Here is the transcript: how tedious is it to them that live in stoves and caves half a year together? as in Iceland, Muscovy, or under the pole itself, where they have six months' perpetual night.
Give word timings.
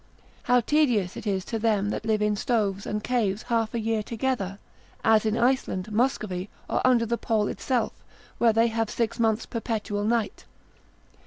how 0.41 0.59
tedious 0.61 1.15
is 1.15 1.27
it 1.27 1.41
to 1.45 1.59
them 1.59 1.89
that 1.91 2.05
live 2.07 2.23
in 2.23 2.35
stoves 2.35 2.87
and 2.87 3.03
caves 3.03 3.43
half 3.43 3.71
a 3.75 3.79
year 3.79 4.01
together? 4.01 4.57
as 5.03 5.27
in 5.27 5.37
Iceland, 5.37 5.91
Muscovy, 5.91 6.49
or 6.67 6.81
under 6.83 7.05
the 7.05 7.19
pole 7.19 7.47
itself, 7.47 7.93
where 8.39 8.51
they 8.51 8.65
have 8.69 8.89
six 8.89 9.19
months' 9.19 9.45
perpetual 9.45 10.03
night. 10.03 10.45